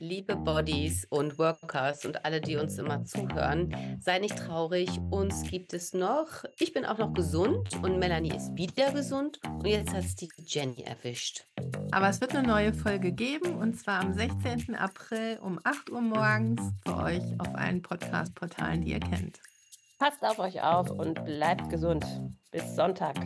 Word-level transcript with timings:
liebe 0.00 0.34
Bodies 0.34 1.06
und 1.10 1.38
Workers 1.38 2.06
und 2.06 2.24
alle, 2.24 2.40
die 2.40 2.56
uns 2.56 2.78
immer 2.78 3.04
zuhören, 3.04 3.98
sei 4.00 4.18
nicht 4.18 4.36
traurig, 4.36 4.88
uns 5.10 5.42
gibt 5.48 5.74
es 5.74 5.92
noch. 5.92 6.44
Ich 6.58 6.72
bin 6.72 6.86
auch 6.86 6.98
noch 6.98 7.12
gesund 7.12 7.68
und 7.82 7.98
Melanie 7.98 8.34
ist 8.34 8.56
wieder 8.56 8.92
gesund 8.92 9.40
und 9.44 9.66
jetzt 9.66 9.92
hat 9.92 10.04
es 10.04 10.16
die 10.16 10.30
Jenny 10.38 10.82
erwischt. 10.82 11.44
Aber 11.92 12.08
es 12.08 12.20
wird 12.20 12.34
eine 12.34 12.48
neue 12.48 12.72
Folge 12.72 13.12
geben 13.12 13.56
und 13.56 13.78
zwar 13.78 14.00
am 14.00 14.14
16. 14.14 14.74
April 14.74 15.38
um 15.42 15.60
8 15.62 15.90
Uhr 15.90 16.00
morgens 16.00 16.62
für 16.84 16.96
euch 16.96 17.22
auf 17.38 17.54
allen 17.54 17.82
Podcast-Portalen, 17.82 18.82
die 18.82 18.92
ihr 18.92 19.00
kennt. 19.00 19.38
Passt 19.98 20.22
auf 20.22 20.38
euch 20.38 20.62
auf 20.62 20.90
und 20.90 21.22
bleibt 21.26 21.68
gesund. 21.68 22.06
Bis 22.50 22.74
Sonntag. 22.74 23.16